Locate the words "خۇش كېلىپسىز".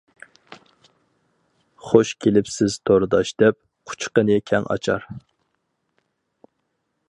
1.89-2.77